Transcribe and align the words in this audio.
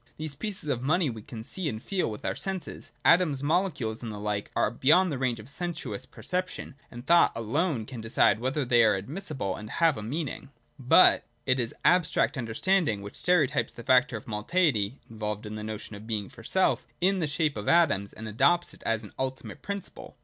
These 0.17 0.33
pieces 0.33 0.67
of 0.67 0.81
money 0.81 1.11
we 1.11 1.21
can 1.21 1.43
see 1.43 1.69
and 1.69 1.77
feel 1.79 2.09
with 2.09 2.25
our 2.25 2.35
senses: 2.35 2.91
atoms, 3.05 3.43
molecules, 3.43 4.01
and 4.01 4.11
the 4.11 4.17
like, 4.17 4.49
are 4.55 4.65
on 4.65 4.71
the 4.71 4.73
con 4.73 4.73
trary 4.73 4.79
beyond 4.81 5.11
the 5.11 5.17
range 5.19 5.39
of 5.39 5.47
sensuous 5.47 6.07
perception; 6.07 6.73
and 6.89 7.05
thought 7.05 7.31
alone 7.35 7.85
can 7.85 8.01
decide 8.01 8.39
whether 8.39 8.65
they 8.65 8.83
are 8.83 8.95
admissible, 8.95 9.55
and 9.55 9.69
have 9.69 9.97
a 9.97 10.01
meaning. 10.01 10.49
But 10.79 11.01
(as 11.05 11.05
already 11.05 11.17
noticed 11.17 11.27
in§ 11.37 11.53
98, 11.53 11.53
note) 11.53 11.53
it 11.53 11.59
is 11.59 11.75
abstract 11.85 12.37
understanding 12.39 13.01
which 13.03 13.15
stereotypes 13.15 13.73
the 13.73 13.83
factor 13.83 14.17
of 14.17 14.25
multeity 14.25 14.93
(involved 15.07 15.45
in 15.45 15.53
the 15.53 15.63
notion 15.63 15.95
of 15.95 16.07
Being 16.07 16.29
for 16.29 16.41
selfj 16.41 16.79
in 16.99 17.19
the 17.19 17.27
shape 17.27 17.55
of 17.55 17.67
atoms, 17.67 18.11
and 18.11 18.27
adopts 18.27 18.73
it 18.73 18.81
as 18.83 19.03
an 19.03 19.13
ultimate 19.19 19.61
principle. 19.61 20.17